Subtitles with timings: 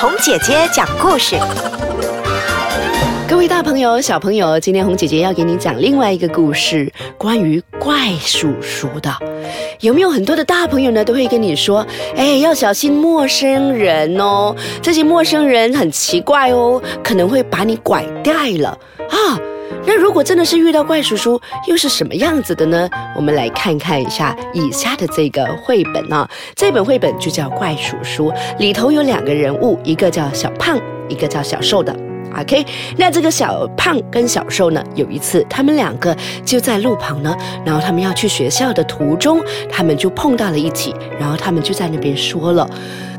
[0.00, 1.36] 红姐姐讲故事。
[3.28, 9.14] 各位大朋友、小朋友，今天红姐姐要给你讲另外一个故事，关于怪叔叔的。
[9.80, 11.86] 有没有很多的大朋友呢，都会跟你说，
[12.16, 18.70] 哎，要小心陌生人哦，这些陌生人很奇怪哦，可能会把你拐带了
[19.10, 19.38] 啊。
[19.86, 22.88] 那如果真的是遇到怪叔叔，又是什么样子的呢？
[23.16, 30.78] 我们来看看一下以下的这个绘本啊，这本绘本就叫《怪叔叔》，里头有两个人物，一个叫小胖，
[31.08, 32.09] 一个叫小瘦的。
[32.38, 32.64] OK，
[32.96, 42.68] 那这个小胖跟小瘦呢，有一次他们两个就在路旁呢，然后他们要去学校的途中，他们就碰到了一起，然后他们就在那边说了：“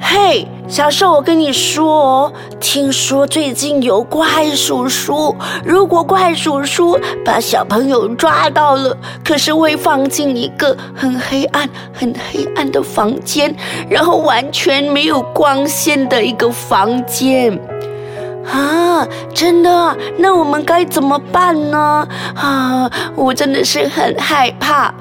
[0.00, 13.54] 嘿，小瘦，我跟你说哦，听说最近有怪叔叔，如果怪叔叔把小朋友抓到了，可是会放进一个很黑暗、很黑暗的房间，
[13.88, 17.60] 然后完全没有光线的一个房间。”
[18.46, 19.96] 啊，真的？
[20.16, 22.06] 那我们该怎么办呢？
[22.34, 24.92] 啊，我真的是很害怕。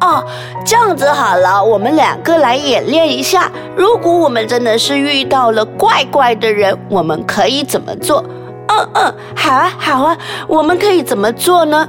[0.00, 0.24] 哦，
[0.64, 3.50] 这样子好了，我们两个来演练一下。
[3.76, 8.24] 如果我们真的是遇到了怪怪的人，我们可以怎么做？
[8.68, 11.88] 嗯嗯，好啊好啊，我们可以怎么做呢？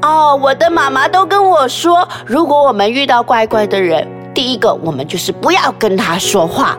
[0.00, 6.78] 哦，我的妈妈都跟我说，如果我们遇到怪怪的人，第一个我们就是不要跟他说话。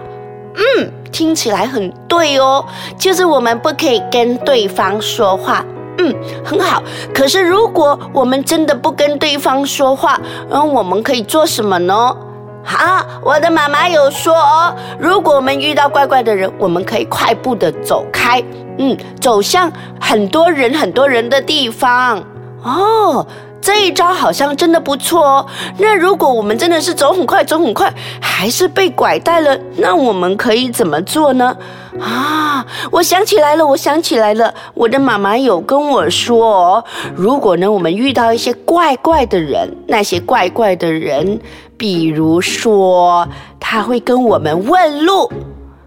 [0.55, 0.91] 嗯。
[1.11, 2.65] 听起来很对哦，
[2.97, 5.63] 就是我们不可以跟对方说话。
[5.97, 6.81] 嗯，很好。
[7.13, 12.15] 可是如果我们真的不跟对方说话，嗯，我们可以做什么呢？
[12.63, 18.43] 好，我的妈妈有说哦，如果我们遇到怪怪的人，我们可以快步的走开，
[18.77, 22.23] 嗯，走向很多人很多人的地方。
[22.63, 23.25] 哦。
[23.69, 25.45] 这一招好像真的不错哦。
[25.77, 31.55] 那如果我们真的是走很快，走很快，还是被拐带了，那我们可以怎么做呢？
[31.99, 36.83] 啊，我想起来了，我想起来了，我的妈妈有跟我说，
[37.15, 41.39] 如果呢我们遇到一些怪怪的人，那些怪怪的人，
[41.77, 43.27] 比如说
[43.59, 45.31] 他会跟我们问路，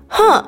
[0.06, 0.44] 哼。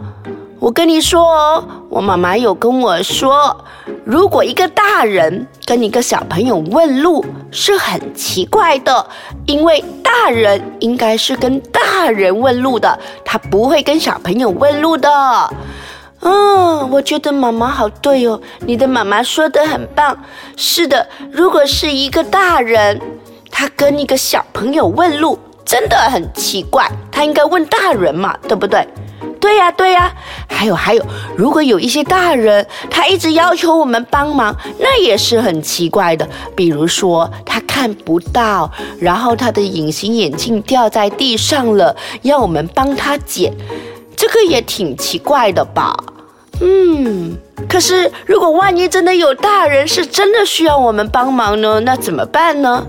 [0.65, 3.55] 我跟你说哦，我妈妈有跟我说，
[4.03, 9.07] 如果一个大人跟一个小朋友问路是很奇怪的，
[9.45, 15.11] 因为大人应该是跟大人问路的，他不会跟小朋友问路的。
[16.23, 20.17] 嗯，我觉得妈妈好对哦，你的妈妈说的很棒。
[20.57, 22.99] 是的，如果是一个大人，
[23.51, 28.89] 他跟一个小朋友问路，真的很奇怪，他应该问大人嘛，对不对？
[29.41, 30.13] 对呀，对呀，
[30.49, 31.05] 还有还有，
[31.37, 36.29] 如果有一些大人他一直要求我们帮忙，那也是很奇怪的。
[36.57, 43.53] 比如说他看不到，然后他的隐形眼镜掉在地上了，要我们帮他捡，
[44.17, 45.95] 这个也挺奇怪的吧？
[46.61, 47.37] 嗯，
[47.69, 52.87] 可是如果万一真的有大人是真的需要我们帮忙呢，那怎么办呢？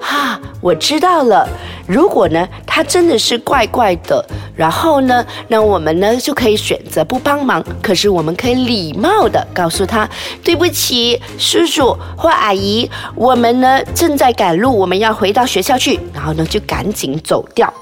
[0.00, 1.48] 哈，我知道了。
[1.86, 7.64] 如果呢，他真的是怪怪的，然后呢，那我们呢就可以选择不帮忙。
[7.82, 10.08] 可是我们可以礼貌的告诉他，
[10.44, 17.72] 对不起，叔叔或阿姨，我们呢正在赶路，我们要回到学校去，然后呢就赶紧走掉。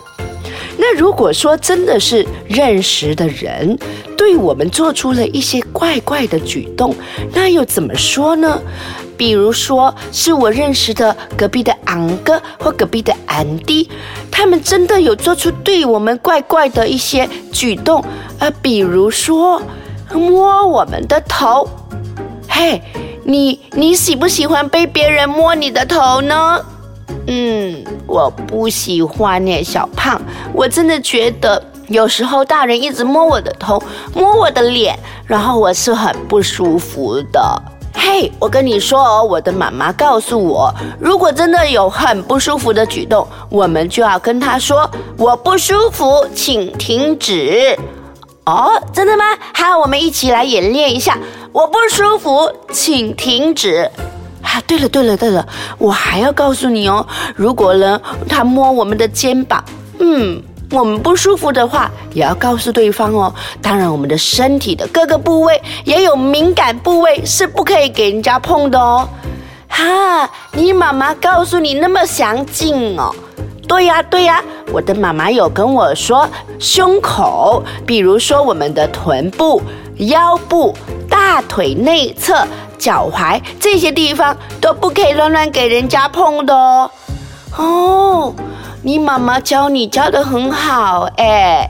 [0.76, 3.78] 那如果说真的是认识的人，
[4.16, 6.94] 对我们做出了一些怪怪的举动，
[7.32, 8.60] 那又怎么说呢？
[9.16, 13.88] 比如说是我认识的隔壁的昂哥或隔壁的安迪，
[14.30, 18.04] 他们真的有做出对我们怪怪的一些举动，
[18.38, 19.62] 呃，比如说
[20.12, 21.66] 摸我们的头。
[22.46, 22.82] 嘿，
[23.24, 26.60] 你你喜不喜欢被别人摸你的头呢？
[27.26, 30.20] 嗯，我不喜欢呢，小胖。
[30.52, 33.82] 我真的觉得有时候大人一直摸我的头，
[34.14, 37.62] 摸我的脸，然后我是很不舒服的。
[37.92, 44.88] 嘿，我跟你说哦，我的妈妈告诉我，如果真的有很不舒服的举动，我们就要跟他说
[45.18, 47.76] ：“我不舒服，请停止。”
[48.44, 49.24] 哦，真的吗？
[49.54, 51.18] 好，我们一起来演练一下
[51.52, 53.90] ：“我不舒服，请停止。”
[54.62, 55.46] 对了对了对了，
[55.78, 59.64] 我还要告诉你哦，如果呢他摸我们的肩膀，
[59.98, 63.32] 嗯，我们不舒服的话，也要告诉对方哦。
[63.62, 69.08] 当然，我们的身体的各个部位也有敏感部位，是不可以给人家碰的哦。
[69.68, 73.14] 哈，你妈妈告诉你那么详尽哦？
[73.68, 74.42] 对呀对呀，
[74.72, 76.28] 我的妈妈有跟我说，
[76.60, 79.60] 胸口，比如说我们的臀部、
[79.98, 80.74] 腰部、
[81.08, 82.46] 大腿内侧。
[82.78, 86.90] 脚踝这些地方都不可以乱乱给人家碰的哦。
[87.56, 88.34] 哦，
[88.82, 91.68] 你妈妈教你教的很好哎。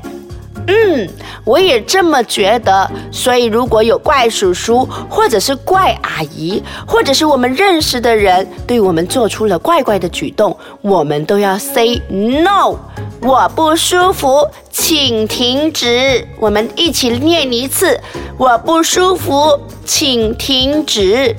[0.68, 1.08] 嗯，
[1.44, 2.90] 我也这么觉得。
[3.10, 12.76] 所以如果有怪叔叔，或者是怪阿姨，或者是我们认识的人对我们做出了怪怪的举动，我们都要 say no，
[13.22, 16.26] 我不舒服，请停止。
[16.38, 18.00] 我们一起念一次，
[18.36, 21.34] 我不舒服，请停止。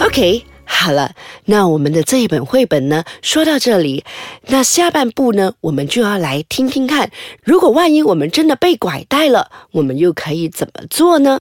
[0.00, 0.55] OK。
[0.78, 1.14] 好了，
[1.46, 4.04] 那我们的这一本绘本呢，说到这里，
[4.48, 7.10] 那下半部呢，我们就要来听听看，
[7.42, 11.38] 如果万一我们真的被拐带了，我们又可以怎么做呢？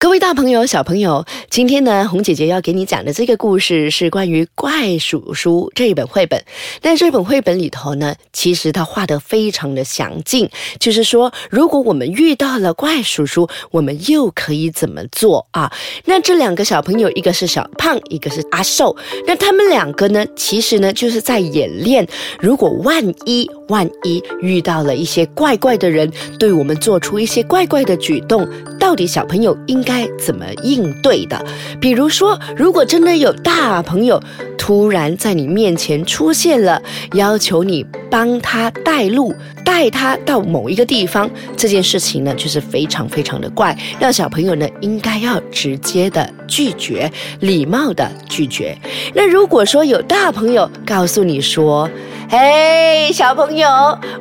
[0.00, 6.40] 各位大朋友、小朋友，今天呢，红姐姐要给你讲的这个故事是关于怪叔叔这一本绘本。
[6.82, 10.48] 那这本绘本里头呢，其实它画的非常的详尽，
[10.78, 15.72] 就是说，如果我们遇到了怪叔叔，我们又可以怎么做啊？
[16.04, 18.96] 那这两个小朋友，一个是小胖，一个是阿寿，
[19.26, 22.06] 那他们两个呢，其实呢，就是在演练，
[22.38, 26.08] 如果万一万一遇到了一些怪怪的人，
[26.38, 28.48] 对我们做出一些怪怪的举动，
[28.88, 29.82] 到底小朋友应。
[29.88, 31.42] 该怎么应对的？
[31.80, 34.22] 比如说，如果真的有大朋友
[34.58, 36.82] 突然在你面前出现了，
[37.14, 48.76] 要求你帮他带路，带他到某一个地方，这件事情呢，就是非常非常的怪，让小朋友呢应该要直接的拒绝，礼貌的拒绝。
[49.14, 51.88] 那如果说有大朋友告诉你说，
[52.28, 53.66] 嘿，小朋友，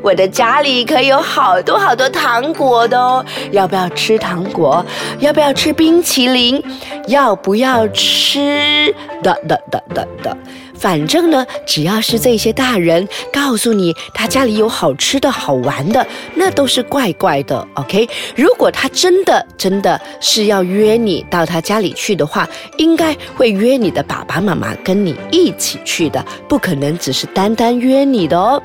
[0.02, 4.86] 我的家里可有好多好多糖果的哦，要不要吃糖果？
[5.20, 6.64] 要不要吃冰淇淋？
[7.08, 10.38] 要不要吃的的的的的？
[10.80, 17.68] 反正呢，只要是这些大人告诉你他家里有好吃的好玩的，那都是怪怪的。
[17.74, 22.48] OK，如果他真的真的是要约你到他家里去的话，
[22.78, 28.62] 应该会约你的爸爸妈妈跟你一起去的，不可能只是单单约你的哦。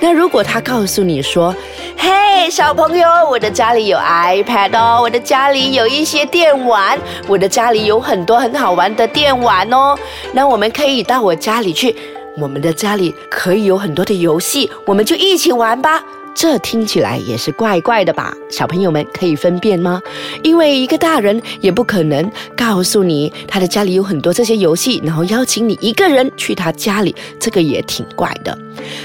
[0.00, 1.54] 那如果他告诉你说
[1.96, 9.96] ：“嘿，小朋友，我的家里有 iPad 哦，我的家里有一些电玩，我的家里有很多很好玩的电玩哦，
[10.34, 11.94] 那我们可以到我家。”家里去，
[12.36, 16.04] 我们的家里可以有很多的游戏，我们就一起玩吧。
[16.34, 18.34] 这听起来也是怪怪的吧？
[18.50, 20.02] 小朋友们可以分辨吗？
[20.42, 28.56] 因为一个大人也不可能告诉你他的家里有很多这些游戏，然后邀请你一个人去他家里，这个也挺怪的。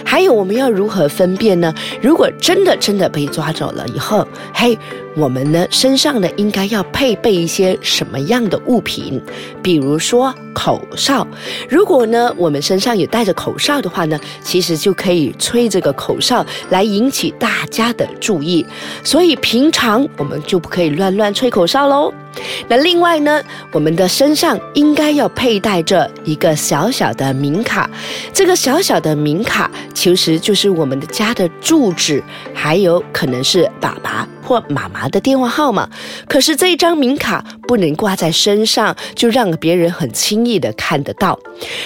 [0.04, 1.74] 还有，我们要如何分辨呢？
[2.02, 4.78] 如果真的真的被抓走了以后，嘿。
[5.16, 9.22] 我们呢身上呢应该要配备一些什么样的物品？
[9.62, 11.28] 比如说口哨。
[11.68, 18.66] 如果呢我们身上有带着口哨的话呢，其实就可以吹这个口哨来引起起大家的注意。
[19.04, 22.14] 所以平常我们就不可以乱乱吹口哨喽。
[22.70, 23.44] 那另外呢，
[23.74, 27.90] 我们的身上应该要佩戴着一个小小的名卡。
[28.32, 32.24] 这个小小的名卡其实就是我们的家的住址，
[32.54, 35.10] 还有可能是爸爸或妈妈。
[35.10, 35.90] 的电话号码，
[36.28, 41.40] 可是这一张名卡不能挂在身上，就让别人很轻易的看得到。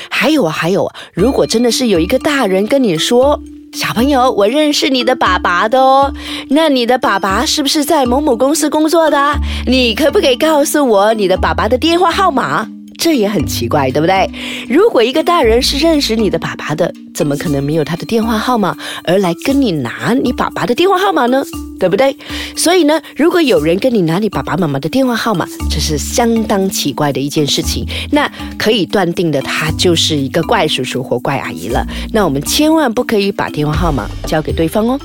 [0.09, 3.41] 还有啊，还有，如果真的是有一个大人跟你说
[3.74, 6.14] ：“小朋友，我认识你的爸爸的哦，
[6.50, 9.34] 那你的爸爸是不是在某某公司工作的？
[9.66, 12.68] 你可不可以告诉我你的爸爸的电话号码？”
[13.03, 14.29] 这也很奇怪，对不对？
[14.69, 21.44] 如果一个大人是认识你的爸爸的，怎么可能没有他的电话号码而来跟你拿你爸爸的电话号码呢？
[21.77, 22.15] 对不对？
[22.55, 27.86] 所以呢，如果有人跟你拿你爸爸妈妈的电话号码，这是相当奇怪的一件事情。
[28.10, 31.86] 那可以断定的，他就是一个怪叔叔或怪阿姨了。
[32.13, 34.98] 那我们千万不可以把电话号码交给对方哦。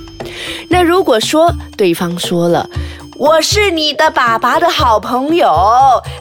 [0.69, 2.71] 那如果说对方说了，
[3.17, 5.49] 我是你的爸爸的好朋友，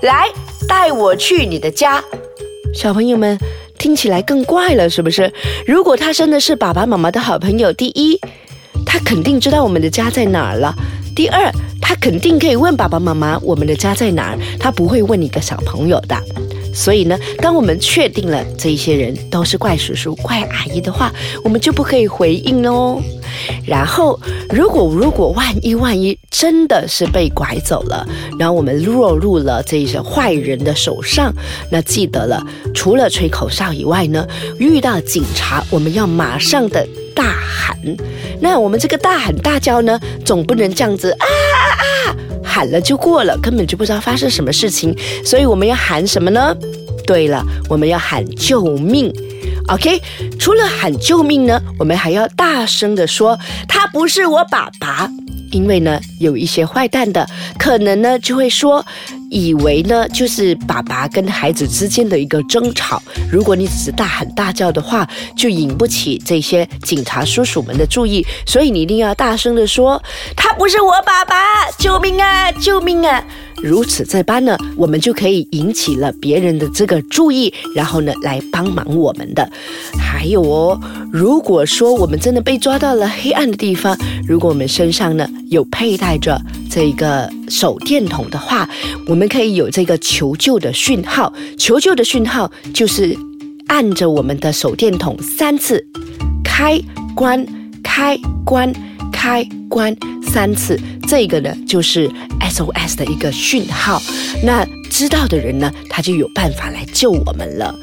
[0.01, 0.27] 来。
[0.67, 2.03] 带我去你的家，
[2.74, 3.38] 小朋友们
[3.77, 5.31] 听起来更怪了，是不是？
[5.65, 8.19] 如果他真的是爸爸妈妈的好朋友，第一，
[8.86, 10.74] 他肯定知道我们的家在哪儿了；
[11.15, 16.15] 第二，他肯定可以问爸爸妈妈我们的家在哪儿，他不会问你个小朋友的。
[16.77, 21.12] 所以呢，当我们确定了这一些人都是怪叔叔、怪阿姨的话，
[21.43, 23.01] 我们就不可以回应喽。
[23.65, 24.19] 然后，
[24.51, 28.07] 如果如果万一万一真的是被拐走了，
[28.38, 31.34] 然后我们落入了这些坏人的手上，
[31.72, 34.27] 那记得了，除了吹口哨以外呢，
[34.60, 37.75] 遇到警察我们要马上的大喊。
[38.39, 41.25] 那我们这个大喊大叫呢，总不能这样子啊！
[42.48, 46.56] 喊了就过了，根本就不知道发生什么事情，所以我们要喊什么呢？
[47.06, 49.13] 对了，我们要喊救命。
[49.68, 50.01] OK，
[50.39, 53.38] 除了喊救命呢，我们还要大声的说
[53.68, 55.12] ：“他不是我爸爸。”
[55.51, 57.27] 因为呢，有一些坏蛋的
[57.58, 58.86] 可能呢就会说。
[59.29, 63.01] 以为呢，就是爸爸跟孩子之间的一个争吵。
[63.31, 68.25] 如果你只是大喊大叫的话，就引不起这些警察叔叔们的注意。
[68.46, 70.01] 所以你一定要大声地说
[70.36, 71.36] ：“他不是我爸爸，
[71.77, 73.24] 救命啊，救命啊！”
[73.64, 79.50] 如此这般呢，我们就可以引起了别人的这个注意，然后呢来帮忙我们的。
[79.98, 80.80] 还有哦，
[81.12, 83.98] 如果说我们真的被抓到了黑暗的地方，
[84.28, 88.70] 如果我们身上呢有佩戴着这个手电筒的话，
[89.08, 91.34] 我们可以有这个求救的讯号。
[91.58, 93.18] 求救的讯号就是
[93.68, 95.84] 按着我们的手电筒三次，
[96.44, 96.80] 开
[97.16, 97.46] 关
[97.84, 98.72] 开关
[99.27, 99.93] 开关
[100.24, 104.01] 三次，这个呢就是 SOS 的一个讯号。
[104.41, 107.75] 那知道的人呢，他就有办法来救我们了。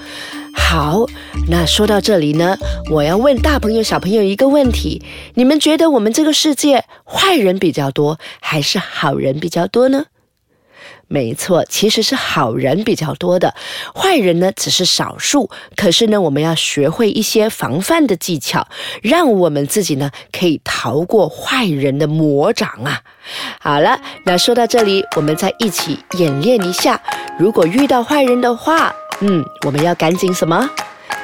[0.54, 1.04] 好，
[1.46, 2.56] 那说到这里呢，
[2.90, 5.02] 我要问大朋友小朋友一个问题：
[5.34, 10.06] 你们觉得我们这个世界坏人比较多，还是好人比较多呢？
[11.08, 13.54] 没错，其实是好人比较多的，
[13.94, 15.50] 坏人呢只是少数。
[15.76, 18.66] 可是呢，我们要学会一些防范的技巧，
[19.02, 23.00] 让我们自己呢可以逃过坏人的魔掌啊！
[23.60, 27.00] 好了，那说到这里，我们再一起演练一下，
[27.38, 30.68] 如果遇到坏人的话，嗯，我们要赶紧什么？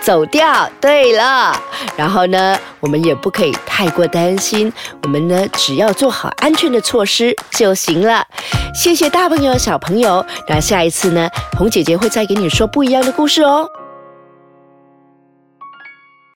[0.00, 0.68] 走掉。
[0.80, 1.54] 对了，
[1.96, 8.26] 然后呢，我们也不可以太过担心，我们呢只要做好安全的措施就行了。
[8.74, 11.28] 谢谢大朋友小朋友，那下一次呢，
[11.58, 13.68] 红姐姐会再给你说不一样的故事哦。